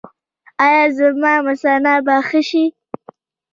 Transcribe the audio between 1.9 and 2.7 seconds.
به ښه شي؟